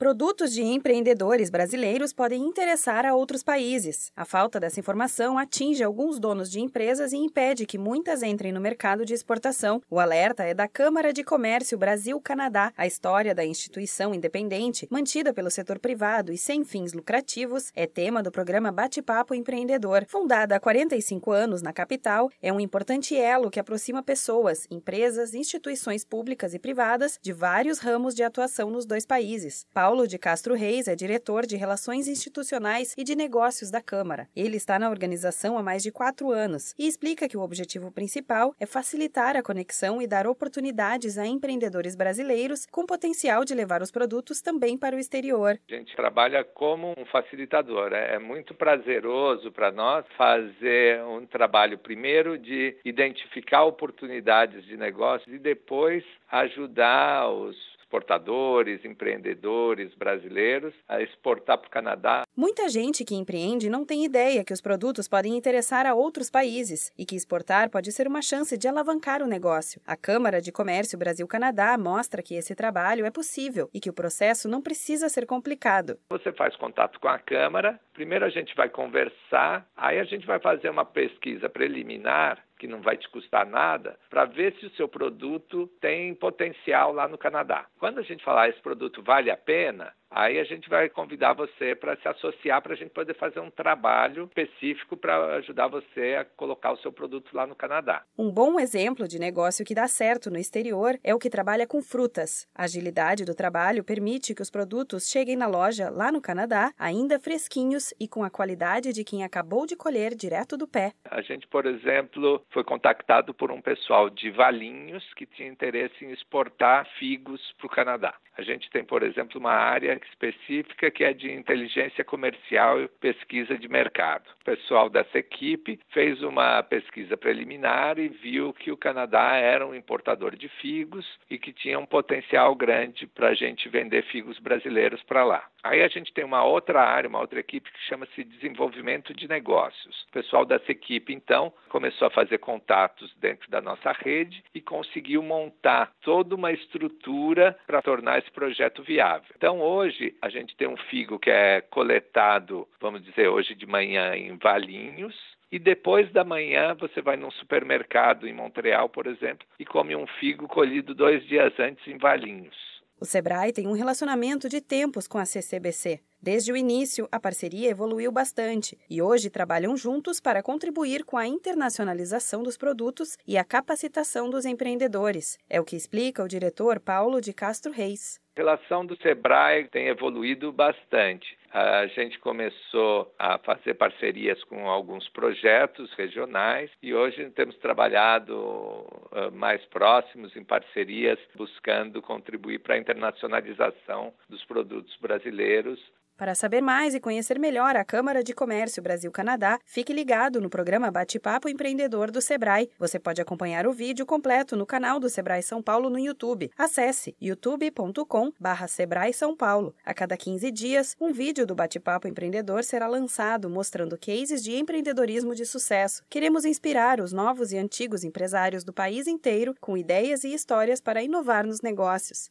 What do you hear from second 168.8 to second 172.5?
e hoje trabalham juntos para contribuir com a internacionalização